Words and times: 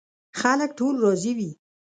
خلک 0.39 0.69
ټول 0.79 0.95
راضي 1.03 1.31
وي. 1.37 1.51